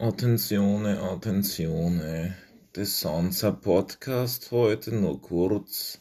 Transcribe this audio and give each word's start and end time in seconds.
Attenzione, 0.00 0.96
attenzione. 1.00 2.36
Der 2.72 2.86
Sansa 2.86 3.50
Podcast 3.50 4.52
heute 4.52 4.92
nur 4.92 5.20
kurz. 5.20 5.98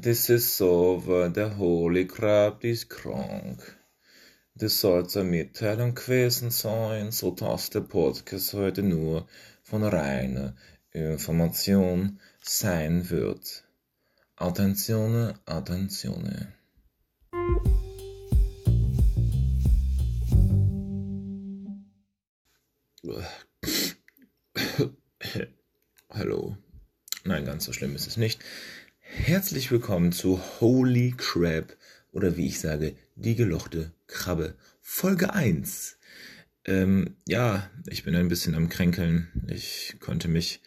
This 0.00 0.30
is 0.30 0.62
over, 0.62 1.28
der 1.28 1.58
Holy 1.58 2.06
Crab 2.06 2.64
ist 2.64 2.88
krank. 2.88 3.76
Das 4.54 4.80
soll 4.80 5.06
eine 5.14 5.24
Mitteilung 5.24 5.94
gewesen 5.94 6.50
sein, 6.50 7.12
so 7.12 7.32
dass 7.32 7.68
der 7.68 7.82
Podcast 7.82 8.54
heute 8.54 8.82
nur 8.82 9.26
von 9.62 9.84
reiner 9.84 10.56
Information 10.92 12.20
sein 12.40 13.10
wird. 13.10 13.62
Attenzione, 14.36 15.34
attenzione. 15.44 16.54
Hallo. 26.10 26.56
Nein, 27.24 27.44
ganz 27.44 27.64
so 27.64 27.72
schlimm 27.72 27.94
ist 27.94 28.06
es 28.06 28.16
nicht. 28.16 28.40
Herzlich 28.98 29.70
willkommen 29.70 30.12
zu 30.12 30.40
Holy 30.60 31.14
Crab 31.16 31.76
oder 32.12 32.36
wie 32.36 32.46
ich 32.46 32.60
sage, 32.60 32.96
die 33.14 33.34
gelochte 33.34 33.92
Krabbe. 34.06 34.56
Folge 34.82 35.32
1. 35.32 35.96
Ähm, 36.66 37.16
ja, 37.26 37.70
ich 37.86 38.04
bin 38.04 38.14
ein 38.14 38.28
bisschen 38.28 38.54
am 38.54 38.68
Kränkeln. 38.68 39.28
Ich 39.48 39.96
konnte 40.00 40.28
mich 40.28 40.60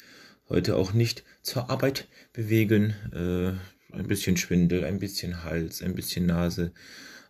heute 0.49 0.75
auch 0.77 0.93
nicht 0.93 1.23
zur 1.43 1.69
Arbeit 1.69 2.07
bewegen. 2.33 2.95
Äh, 3.13 3.95
ein 3.95 4.07
bisschen 4.07 4.37
Schwindel, 4.37 4.83
ein 4.83 4.97
bisschen 4.99 5.43
Hals, 5.43 5.83
ein 5.83 5.93
bisschen 5.93 6.25
Nase. 6.25 6.73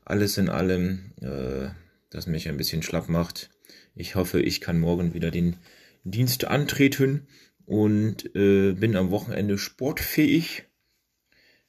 Alles 0.05 0.37
in 0.37 0.48
allem, 0.48 1.12
äh, 1.21 1.70
das 2.09 2.27
mich 2.27 2.48
ein 2.48 2.57
bisschen 2.57 2.81
schlapp 2.81 3.09
macht. 3.09 3.49
Ich 3.95 4.16
hoffe, 4.16 4.41
ich 4.41 4.61
kann 4.61 4.80
morgen 4.80 5.13
wieder 5.13 5.32
den 5.32 5.57
Dienst 6.04 6.46
antreten 6.46 7.27
und 7.65 8.35
äh, 8.35 8.73
bin 8.73 8.96
am 8.96 9.12
Wochenende 9.12 9.57
sportfähig. 9.57 10.63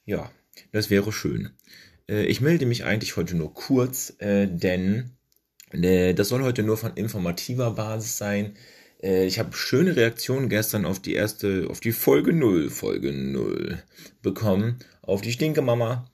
Ja, 0.05 0.31
das 0.71 0.89
wäre 0.89 1.11
schön. 1.11 1.51
Äh, 2.09 2.25
ich 2.25 2.41
melde 2.41 2.65
mich 2.65 2.83
eigentlich 2.83 3.15
heute 3.15 3.35
nur 3.35 3.53
kurz, 3.53 4.13
äh, 4.19 4.47
denn 4.47 5.11
äh, 5.71 6.13
das 6.13 6.29
soll 6.29 6.43
heute 6.43 6.63
nur 6.63 6.77
von 6.77 6.93
informativer 6.95 7.71
Basis 7.71 8.17
sein. 8.17 8.55
Äh, 9.01 9.25
ich 9.25 9.39
habe 9.39 9.55
schöne 9.55 9.95
Reaktionen 9.95 10.49
gestern 10.49 10.85
auf 10.85 10.99
die 10.99 11.13
erste, 11.13 11.67
auf 11.69 11.79
die 11.79 11.91
Folge 11.91 12.33
0, 12.33 12.69
Folge 12.69 13.11
0 13.11 13.81
bekommen, 14.21 14.79
auf 15.01 15.21
die 15.21 15.31
Stinkemama 15.31 16.05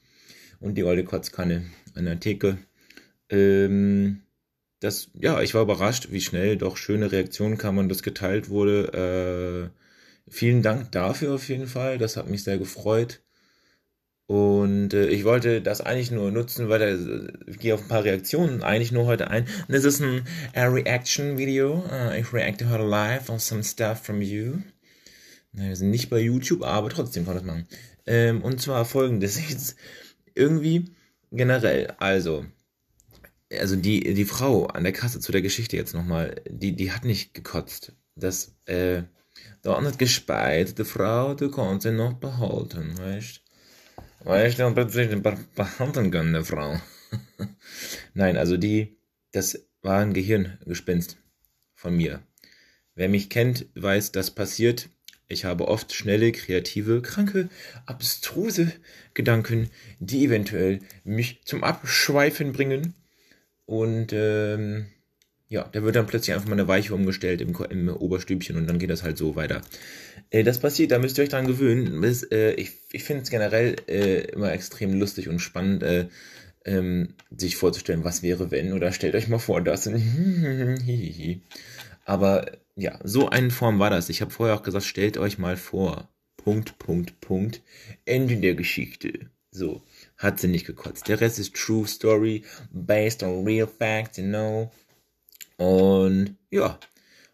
und 0.59 0.75
die 0.75 0.83
olle 0.83 1.03
Kotzkanne 1.03 1.65
an 1.95 2.05
der 2.05 2.19
Theke. 2.19 2.57
Ähm, 3.29 4.21
das, 4.79 5.09
ja, 5.13 5.41
ich 5.41 5.53
war 5.53 5.63
überrascht, 5.63 6.07
wie 6.11 6.21
schnell 6.21 6.57
doch 6.57 6.77
schöne 6.77 7.11
Reaktionen 7.11 7.57
kamen 7.57 7.79
und 7.79 7.89
das 7.89 8.03
geteilt 8.03 8.49
wurde. 8.49 9.71
Äh, 9.75 10.31
vielen 10.31 10.61
Dank 10.61 10.91
dafür 10.91 11.35
auf 11.35 11.49
jeden 11.49 11.67
Fall. 11.67 11.97
Das 11.97 12.17
hat 12.17 12.29
mich 12.29 12.43
sehr 12.43 12.57
gefreut. 12.57 13.21
Und 14.27 14.93
äh, 14.93 15.07
ich 15.07 15.25
wollte 15.25 15.59
das 15.59 15.81
eigentlich 15.81 16.11
nur 16.11 16.31
nutzen, 16.31 16.69
weil 16.69 16.79
da, 16.79 17.31
ich 17.47 17.57
gehe 17.57 17.73
auf 17.73 17.81
ein 17.81 17.87
paar 17.87 18.03
Reaktionen 18.03 18.61
eigentlich 18.61 18.91
nur 18.91 19.05
heute 19.05 19.29
ein. 19.29 19.47
Das 19.67 19.83
ist 19.83 20.01
ein 20.01 20.23
äh, 20.53 20.65
Reaction-Video. 20.65 21.79
Uh, 21.79 22.13
ich 22.13 22.31
reacte 22.31 22.69
heute 22.69 22.83
live 22.83 23.29
on 23.29 23.39
some 23.39 23.63
stuff 23.63 24.03
from 24.03 24.21
you. 24.21 24.59
wir 25.51 25.75
sind 25.75 25.89
nicht 25.89 26.11
bei 26.11 26.19
YouTube, 26.19 26.63
aber 26.63 26.89
trotzdem 26.89 27.25
kann 27.25 27.33
das 27.33 27.43
machen. 27.43 27.67
Ähm, 28.05 28.43
und 28.43 28.61
zwar 28.61 28.85
folgendes. 28.85 29.39
Jetzt 29.49 29.75
irgendwie 30.35 30.85
generell, 31.31 31.95
also 31.97 32.45
also 33.57 33.75
die, 33.75 34.13
die 34.13 34.25
Frau 34.25 34.67
an 34.67 34.83
der 34.83 34.93
Kasse 34.93 35.19
zu 35.19 35.31
der 35.31 35.41
Geschichte 35.41 35.75
jetzt 35.75 35.93
nochmal, 35.93 36.41
die, 36.47 36.75
die 36.75 36.91
hat 36.91 37.05
nicht 37.05 37.33
gekotzt. 37.33 37.93
Das, 38.15 38.55
äh, 38.65 39.03
da 39.61 39.77
hat 39.77 39.83
nicht 39.83 39.99
gespeit, 39.99 40.77
die 40.77 40.85
Frau, 40.85 41.33
die 41.33 41.49
konnte 41.49 41.89
sie 41.89 41.95
noch 41.95 42.13
behalten, 42.13 42.97
weißt 42.97 43.41
Weißt 44.21 44.59
du, 44.59 44.67
und 44.67 44.73
plötzlich 44.73 45.09
behalten 45.55 46.11
können, 46.11 46.33
die 46.33 46.43
Frau. 46.43 46.79
Nein, 48.13 48.35
also 48.35 48.57
die, 48.57 48.97
das 49.31 49.65
war 49.81 49.99
ein 49.99 50.13
Gehirngespinst 50.13 51.17
von 51.73 51.95
mir. 51.95 52.21
Wer 52.95 53.07
mich 53.07 53.29
kennt, 53.29 53.67
weiß, 53.75 54.11
das 54.11 54.31
passiert. 54.31 54.89
Ich 55.29 55.45
habe 55.45 55.69
oft 55.69 55.93
schnelle, 55.93 56.33
kreative, 56.33 57.01
kranke, 57.01 57.47
abstruse 57.85 58.73
Gedanken, 59.13 59.69
die 59.99 60.25
eventuell 60.25 60.79
mich 61.05 61.43
zum 61.45 61.63
Abschweifen 61.63 62.51
bringen 62.51 62.95
und 63.69 64.13
ähm, 64.13 64.87
ja, 65.47 65.69
da 65.71 65.83
wird 65.83 65.95
dann 65.95 66.07
plötzlich 66.07 66.33
einfach 66.33 66.47
mal 66.47 66.53
eine 66.53 66.67
Weiche 66.67 66.95
umgestellt 66.95 67.39
im, 67.39 67.55
im 67.69 67.89
Oberstübchen 67.89 68.57
und 68.57 68.67
dann 68.67 68.79
geht 68.79 68.89
das 68.89 69.03
halt 69.03 69.15
so 69.15 69.35
weiter. 69.35 69.61
Äh, 70.31 70.43
das 70.43 70.57
passiert, 70.57 70.89
da 70.89 70.97
müsst 70.97 71.19
ihr 71.19 71.23
euch 71.23 71.29
dran 71.29 71.45
gewöhnen. 71.45 72.01
Das, 72.01 72.23
äh, 72.23 72.53
ich 72.53 72.71
ich 72.91 73.03
finde 73.03 73.21
es 73.21 73.29
generell 73.29 73.75
äh, 73.87 74.21
immer 74.31 74.51
extrem 74.51 74.99
lustig 74.99 75.29
und 75.29 75.37
spannend, 75.37 75.83
äh, 75.83 76.07
ähm, 76.65 77.13
sich 77.29 77.57
vorzustellen, 77.57 78.03
was 78.03 78.23
wäre 78.23 78.49
wenn, 78.49 78.73
oder 78.73 78.91
stellt 78.91 79.13
euch 79.13 79.27
mal 79.27 79.37
vor, 79.37 79.61
das. 79.61 79.87
Aber 82.05 82.51
ja, 82.75 82.99
so 83.03 83.29
eine 83.29 83.51
Form 83.51 83.77
war 83.77 83.91
das. 83.91 84.09
Ich 84.09 84.21
habe 84.21 84.31
vorher 84.31 84.55
auch 84.55 84.63
gesagt, 84.63 84.85
stellt 84.85 85.19
euch 85.19 85.37
mal 85.37 85.57
vor. 85.57 86.09
Punkt, 86.37 86.79
Punkt, 86.79 87.21
Punkt. 87.21 87.61
Ende 88.03 88.37
der 88.37 88.55
Geschichte. 88.55 89.29
So 89.51 89.81
hat 90.17 90.39
sie 90.39 90.47
nicht 90.47 90.65
gekotzt. 90.65 91.07
Der 91.07 91.19
Rest 91.21 91.39
ist 91.39 91.55
True 91.55 91.87
Story, 91.87 92.43
based 92.71 93.23
on 93.23 93.45
real 93.45 93.67
facts, 93.67 94.17
you 94.17 94.23
know. 94.23 94.71
Und 95.57 96.35
ja, 96.51 96.79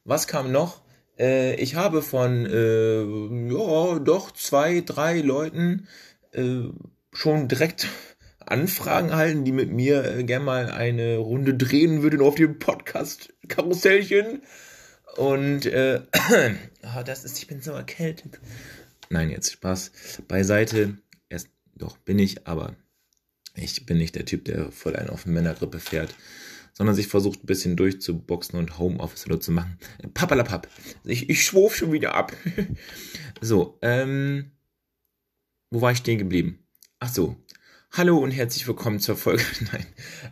was 0.06 0.28
kam 0.28 0.52
noch? 0.52 0.81
Äh, 1.20 1.56
ich 1.56 1.76
habe 1.76 2.02
von, 2.02 2.46
äh, 2.46 3.03
ja, 3.52 4.00
doch 4.00 4.31
zwei, 4.31 4.81
drei 4.81 5.20
Leuten 5.20 5.88
äh, 6.31 6.64
schon 7.12 7.48
direkt 7.48 7.88
Anfragen 8.40 9.09
erhalten, 9.09 9.44
die 9.44 9.52
mit 9.52 9.72
mir 9.72 10.06
äh, 10.06 10.24
gern 10.24 10.44
mal 10.44 10.72
eine 10.72 11.18
Runde 11.18 11.53
drehen 11.56 12.02
würden 12.02 12.22
auf 12.22 12.36
dem 12.36 12.59
Podcast-Karussellchen. 12.59 14.44
Und 15.18 15.66
äh, 15.66 16.02
oh, 16.84 17.03
das 17.03 17.26
ist, 17.26 17.38
ich 17.40 17.47
bin 17.47 17.62
so 17.62 17.72
erkältet. 17.72 18.40
Nein, 19.09 19.30
jetzt 19.30 19.52
Spaß 19.52 19.92
beiseite 20.28 20.97
doch 21.75 21.97
bin 21.97 22.19
ich, 22.19 22.47
aber 22.47 22.75
ich 23.56 23.86
bin 23.86 23.97
nicht 23.97 24.16
der 24.16 24.25
Typ, 24.25 24.46
der 24.46 24.72
voll 24.72 24.96
einen 24.96 25.09
auf 25.09 25.25
Männergrippe 25.25 25.80
fährt, 25.80 26.13
sondern 26.74 26.96
sich 26.96 27.08
versucht 27.08 27.44
ein 27.44 27.47
bisschen 27.47 27.75
durchzuboxen 27.75 28.59
und 28.59 28.78
Homeoffice 28.78 29.25
oder 29.28 29.40
zu 29.40 29.52
machen. 29.52 29.78
Papalapap. 30.14 30.68
Ich, 31.03 31.30
ich 31.30 31.44
schwurf 31.44 31.75
schon 31.75 31.91
wieder 31.91 32.16
ab. 32.16 32.34
so, 33.41 33.78
ähm, 33.81 34.52
wo 35.72 35.81
war 35.81 35.91
ich 35.91 36.00
stehen 36.00 36.18
geblieben? 36.18 36.59
Ach 37.00 37.09
so. 37.09 37.38
Hallo 37.91 38.18
und 38.18 38.31
herzlich 38.31 38.68
willkommen 38.68 39.00
zur 39.00 39.16
Folge. 39.16 39.44
Nein. 39.72 39.85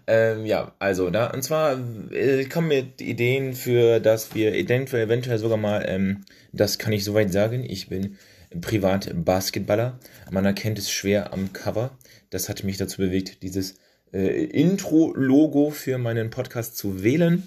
Ähm, 0.06 0.46
ja, 0.46 0.76
also 0.80 1.10
da, 1.10 1.28
und 1.28 1.44
zwar 1.44 1.80
äh, 2.12 2.44
kommen 2.46 2.68
mit 2.68 3.00
Ideen 3.00 3.54
für, 3.54 4.02
dass 4.02 4.36
wir 4.36 4.54
eventuell, 4.54 5.06
eventuell 5.06 5.38
sogar 5.38 5.58
mal, 5.58 5.86
ähm, 5.88 6.26
das 6.52 6.78
kann 6.78 6.92
ich 6.92 7.06
soweit 7.06 7.32
sagen, 7.32 7.64
ich 7.64 7.88
bin 7.88 8.18
Privat-Basketballer. 8.62 10.00
Man 10.32 10.46
erkennt 10.46 10.80
es 10.80 10.92
schwer 10.92 11.34
am 11.34 11.54
Cover. 11.54 11.98
Das 12.30 12.50
hat 12.50 12.64
mich 12.64 12.78
dazu 12.78 12.98
bewegt, 12.98 13.44
dieses 13.44 13.76
äh, 14.14 14.46
Intro-Logo 14.46 15.72
für 15.72 15.98
meinen 15.98 16.30
Podcast 16.30 16.78
zu 16.78 17.04
wählen. 17.04 17.44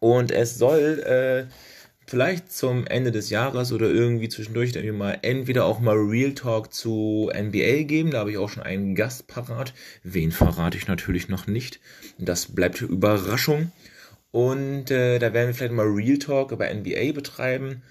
Und 0.00 0.30
es 0.30 0.58
soll 0.58 1.00
äh, 1.00 1.52
vielleicht 2.06 2.52
zum 2.52 2.86
Ende 2.86 3.12
des 3.12 3.30
Jahres 3.30 3.72
oder 3.72 3.88
irgendwie 3.88 4.28
zwischendurch 4.28 4.72
dann 4.72 4.86
mal 4.96 5.18
entweder 5.22 5.64
auch 5.64 5.80
mal 5.80 5.96
Real 5.96 6.32
Talk 6.34 6.74
zu 6.74 7.30
NBA 7.34 7.84
geben. 7.84 8.10
Da 8.10 8.18
habe 8.18 8.32
ich 8.32 8.38
auch 8.38 8.48
schon 8.48 8.62
einen 8.62 8.94
Gast 8.94 9.28
parat. 9.28 9.74
Wen 10.02 10.32
verrate 10.32 10.76
ich 10.76 10.88
natürlich 10.88 11.28
noch 11.28 11.46
nicht. 11.46 11.80
Das 12.18 12.46
bleibt 12.46 12.80
Überraschung. 12.80 13.72
Und 14.30 14.90
äh, 14.90 15.18
da 15.18 15.32
werden 15.32 15.48
wir 15.48 15.54
vielleicht 15.54 15.74
mal 15.74 15.86
Real 15.86 16.18
Talk 16.18 16.52
über 16.52 16.72
NBA 16.72 17.12
betreiben. 17.12 17.82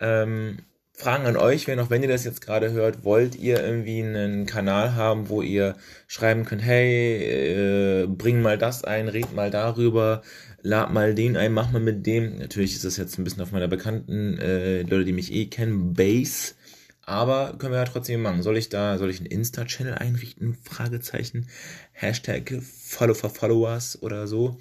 Ähm, 0.00 0.58
Fragen 0.96 1.26
an 1.26 1.36
euch, 1.36 1.66
wenn 1.66 1.80
auch 1.80 1.90
wenn 1.90 2.02
ihr 2.02 2.08
das 2.08 2.24
jetzt 2.24 2.40
gerade 2.40 2.70
hört, 2.70 3.04
wollt 3.04 3.34
ihr 3.34 3.60
irgendwie 3.60 4.00
einen 4.00 4.46
Kanal 4.46 4.94
haben, 4.94 5.28
wo 5.28 5.42
ihr 5.42 5.74
schreiben 6.06 6.44
könnt, 6.44 6.62
hey, 6.62 8.04
äh, 8.04 8.06
bring 8.06 8.40
mal 8.40 8.56
das 8.58 8.84
ein, 8.84 9.08
red 9.08 9.34
mal 9.34 9.50
darüber, 9.50 10.22
lad 10.62 10.92
mal 10.92 11.12
den 11.14 11.36
ein, 11.36 11.52
mach 11.52 11.72
mal 11.72 11.80
mit 11.80 12.06
dem. 12.06 12.38
Natürlich 12.38 12.76
ist 12.76 12.84
das 12.84 12.96
jetzt 12.96 13.18
ein 13.18 13.24
bisschen 13.24 13.42
auf 13.42 13.50
meiner 13.50 13.66
bekannten 13.66 14.38
äh, 14.38 14.82
Leute, 14.82 15.04
die 15.04 15.12
mich 15.12 15.32
eh 15.32 15.46
kennen, 15.46 15.94
Base. 15.94 16.54
Aber 17.02 17.56
können 17.58 17.72
wir 17.72 17.80
ja 17.80 17.84
trotzdem 17.84 18.22
machen. 18.22 18.42
Soll 18.42 18.56
ich 18.56 18.68
da, 18.68 18.96
soll 18.96 19.10
ich 19.10 19.18
einen 19.18 19.26
Insta-Channel 19.26 19.94
einrichten? 19.94 20.56
Fragezeichen. 20.62 21.48
Hashtag 21.92 22.62
Follow 22.62 23.14
for 23.14 23.30
Followers 23.30 24.00
oder 24.00 24.28
so. 24.28 24.58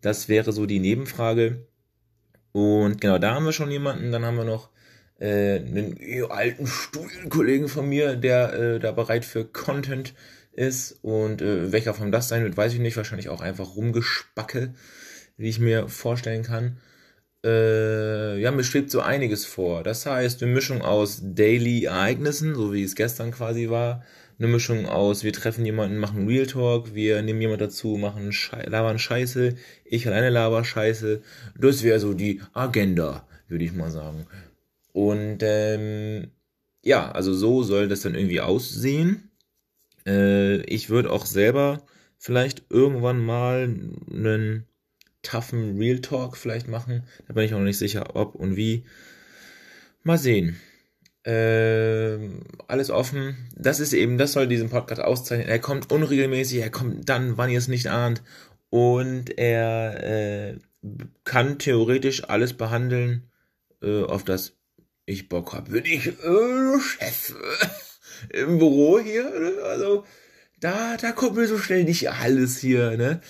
Das 0.00 0.28
wäre 0.28 0.52
so 0.52 0.66
die 0.66 0.80
Nebenfrage. 0.80 1.66
Und 2.52 3.00
genau, 3.00 3.18
da 3.18 3.34
haben 3.34 3.44
wir 3.44 3.52
schon 3.52 3.70
jemanden. 3.70 4.10
Dann 4.10 4.24
haben 4.24 4.36
wir 4.36 4.44
noch 4.44 4.70
äh, 5.20 5.56
einen 5.56 5.96
alten 6.28 6.66
Studienkollegen 6.66 7.68
von 7.68 7.88
mir, 7.88 8.16
der 8.16 8.52
äh, 8.52 8.78
da 8.80 8.90
bereit 8.92 9.24
für 9.24 9.44
Content 9.44 10.14
ist. 10.52 10.98
Und 11.02 11.42
äh, 11.42 11.70
welcher 11.72 11.94
von 11.94 12.10
das 12.10 12.28
sein 12.28 12.42
wird, 12.42 12.56
weiß 12.56 12.72
ich 12.72 12.80
nicht. 12.80 12.96
Wahrscheinlich 12.96 13.28
auch 13.28 13.40
einfach 13.40 13.76
rumgespacke, 13.76 14.74
wie 15.36 15.48
ich 15.48 15.60
mir 15.60 15.88
vorstellen 15.88 16.42
kann. 16.42 16.78
Äh, 17.44 18.38
ja, 18.40 18.50
mir 18.50 18.64
schwebt 18.64 18.90
so 18.90 19.00
einiges 19.00 19.46
vor. 19.46 19.82
Das 19.82 20.04
heißt, 20.04 20.42
eine 20.42 20.52
Mischung 20.52 20.82
aus 20.82 21.20
Daily-Ereignissen, 21.22 22.54
so 22.54 22.72
wie 22.72 22.82
es 22.82 22.94
gestern 22.94 23.30
quasi 23.30 23.70
war. 23.70 24.04
Eine 24.38 24.48
Mischung 24.48 24.86
aus, 24.86 25.22
wir 25.22 25.34
treffen 25.34 25.66
jemanden, 25.66 25.98
machen 25.98 26.26
Real 26.26 26.46
Talk, 26.46 26.94
wir 26.94 27.20
nehmen 27.20 27.42
jemanden 27.42 27.64
dazu, 27.64 27.98
machen 27.98 28.32
Schei 28.32 28.62
labern 28.62 28.98
Scheiße, 28.98 29.54
ich 29.84 30.06
alleine 30.06 30.30
laber 30.30 30.64
Scheiße. 30.64 31.20
Das 31.58 31.82
wäre 31.82 32.00
so 32.00 32.14
die 32.14 32.40
Agenda, 32.54 33.26
würde 33.48 33.64
ich 33.64 33.74
mal 33.74 33.90
sagen. 33.90 34.26
Und 34.92 35.38
ähm, 35.42 36.30
ja, 36.82 37.10
also 37.10 37.34
so 37.34 37.62
soll 37.62 37.88
das 37.88 38.02
dann 38.02 38.14
irgendwie 38.14 38.40
aussehen. 38.40 39.30
Äh, 40.06 40.62
ich 40.62 40.90
würde 40.90 41.10
auch 41.10 41.26
selber 41.26 41.84
vielleicht 42.18 42.64
irgendwann 42.70 43.24
mal 43.24 43.62
einen 44.10 44.66
toughen 45.22 45.76
Real 45.78 46.00
Talk 46.00 46.36
vielleicht 46.36 46.68
machen. 46.68 47.04
Da 47.26 47.34
bin 47.34 47.44
ich 47.44 47.54
auch 47.54 47.58
noch 47.58 47.64
nicht 47.64 47.78
sicher, 47.78 48.16
ob 48.16 48.34
und 48.34 48.56
wie. 48.56 48.84
Mal 50.02 50.18
sehen. 50.18 50.56
Äh, 51.24 52.18
alles 52.68 52.90
offen. 52.90 53.36
Das 53.54 53.80
ist 53.80 53.92
eben, 53.92 54.16
das 54.16 54.32
soll 54.32 54.48
diesen 54.48 54.70
Podcast 54.70 55.02
auszeichnen. 55.02 55.48
Er 55.48 55.58
kommt 55.58 55.92
unregelmäßig, 55.92 56.60
er 56.60 56.70
kommt 56.70 57.08
dann, 57.08 57.36
wann 57.36 57.50
ihr 57.50 57.58
es 57.58 57.68
nicht 57.68 57.88
ahnt. 57.88 58.22
Und 58.70 59.36
er 59.38 60.52
äh, 60.52 60.58
kann 61.24 61.58
theoretisch 61.58 62.24
alles 62.24 62.54
behandeln, 62.54 63.30
äh, 63.82 64.04
auf 64.04 64.24
das 64.24 64.56
ich 65.10 65.28
Bock 65.28 65.52
habe. 65.52 65.72
Wenn 65.72 65.84
ich 65.84 66.06
äh, 66.06 66.80
Chef 66.80 67.34
im 68.30 68.58
Büro 68.58 68.98
hier, 68.98 69.24
ne? 69.24 69.54
also 69.64 70.04
da, 70.60 70.96
da 70.96 71.12
kommt 71.12 71.36
mir 71.36 71.46
so 71.46 71.58
schnell 71.58 71.84
nicht 71.84 72.10
alles 72.10 72.58
hier, 72.58 72.96
ne? 72.96 73.20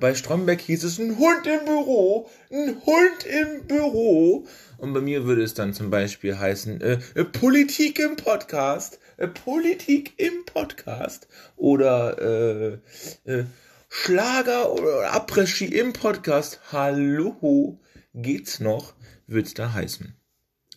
Bei 0.00 0.14
Stromberg 0.14 0.62
hieß 0.62 0.82
es 0.84 0.98
ein 0.98 1.18
Hund 1.18 1.46
im 1.46 1.66
Büro, 1.66 2.30
ein 2.50 2.76
Hund 2.86 3.26
im 3.26 3.66
Büro. 3.66 4.46
Und 4.78 4.94
bei 4.94 5.02
mir 5.02 5.24
würde 5.24 5.42
es 5.42 5.52
dann 5.52 5.74
zum 5.74 5.90
Beispiel 5.90 6.38
heißen 6.38 6.80
äh, 6.80 6.98
äh 7.14 7.24
Politik 7.24 7.98
im 7.98 8.16
Podcast, 8.16 8.98
äh, 9.18 9.28
Politik 9.28 10.14
im 10.16 10.46
Podcast 10.46 11.28
oder 11.56 12.80
äh, 13.26 13.30
äh, 13.30 13.44
Schlager 13.90 14.72
oder 14.72 15.12
Après-Ski 15.12 15.66
im 15.66 15.92
Podcast. 15.92 16.60
Hallo, 16.72 17.78
geht's 18.14 18.60
noch? 18.60 18.94
Wird's 19.26 19.52
da 19.52 19.74
heißen? 19.74 20.14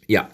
Ja, 0.07 0.29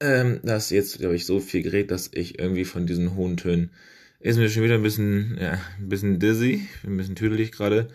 ähm, 0.00 0.40
das 0.42 0.70
jetzt, 0.70 0.98
glaube 0.98 1.16
ich, 1.16 1.26
so 1.26 1.40
viel 1.40 1.62
geredet, 1.62 1.90
dass 1.90 2.10
ich 2.12 2.38
irgendwie 2.38 2.64
von 2.64 2.86
diesen 2.86 3.14
hohen 3.14 3.36
Tönen 3.36 3.70
ist 4.18 4.38
mir 4.38 4.48
schon 4.48 4.64
wieder 4.64 4.74
ein 4.74 4.82
bisschen, 4.82 5.38
ja, 5.40 5.60
ein 5.78 5.88
bisschen 5.88 6.18
dizzy, 6.18 6.66
ein 6.84 6.96
bisschen 6.96 7.16
tüdelig 7.16 7.52
gerade. 7.52 7.88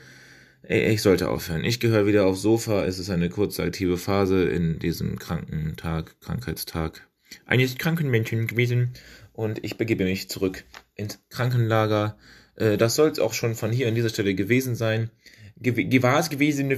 Ich 0.63 1.01
sollte 1.01 1.29
aufhören. 1.29 1.63
Ich 1.63 1.79
gehöre 1.79 2.05
wieder 2.05 2.25
aufs 2.25 2.43
Sofa. 2.43 2.85
Es 2.85 2.99
ist 2.99 3.09
eine 3.09 3.29
kurze 3.29 3.63
aktive 3.63 3.97
Phase 3.97 4.43
in 4.43 4.77
diesem 4.77 5.17
kranken 5.17 5.75
Tag, 5.75 6.19
Krankheitstag 6.21 7.07
eines 7.45 7.77
kranken 7.77 8.09
Menschen 8.09 8.47
gewesen. 8.47 8.93
Und 9.33 9.63
ich 9.63 9.77
begebe 9.77 10.03
mich 10.03 10.29
zurück 10.29 10.63
ins 10.95 11.19
Krankenlager. 11.29 12.17
Äh, 12.55 12.77
das 12.77 12.95
soll 12.95 13.09
es 13.09 13.19
auch 13.19 13.33
schon 13.33 13.55
von 13.55 13.71
hier 13.71 13.87
an 13.87 13.95
dieser 13.95 14.09
Stelle 14.09 14.35
gewesen 14.35 14.75
sein. 14.75 15.09
Ge 15.57 16.01
war 16.03 16.19
es 16.19 16.29
gewesen. 16.29 16.71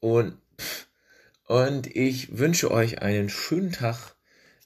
Und, 0.00 0.36
und 1.46 1.86
ich 1.94 2.38
wünsche 2.38 2.70
euch 2.70 3.02
einen 3.02 3.28
schönen 3.28 3.72
Tag. 3.72 4.16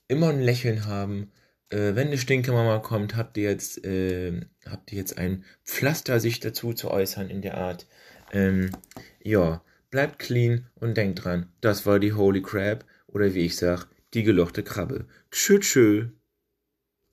Immer 0.08 0.28
ein 0.28 0.40
Lächeln 0.40 0.86
haben 0.86 1.32
äh, 1.70 1.94
wenn 1.94 2.08
eine 2.08 2.18
Stinkemama 2.18 2.78
kommt, 2.78 3.16
habt 3.16 3.36
ihr 3.36 3.44
jetzt, 3.50 3.84
äh, 3.84 4.40
habt 4.68 4.92
ihr 4.92 4.98
jetzt 4.98 5.18
ein 5.18 5.44
Pflaster, 5.64 6.20
sich 6.20 6.40
dazu 6.40 6.72
zu 6.72 6.90
äußern 6.90 7.28
in 7.28 7.42
der 7.42 7.56
Art. 7.56 7.86
Ähm, 8.32 8.70
ja, 9.22 9.62
bleibt 9.90 10.18
clean 10.18 10.66
und 10.76 10.96
denkt 10.96 11.24
dran, 11.24 11.48
das 11.60 11.86
war 11.86 11.98
die 11.98 12.12
Holy 12.12 12.42
Crab 12.42 12.84
oder 13.06 13.34
wie 13.34 13.46
ich 13.46 13.56
sag, 13.56 13.86
die 14.14 14.22
gelochte 14.22 14.62
Krabbe. 14.62 15.06
Tschö, 15.30 15.58
tschö. 15.58 16.08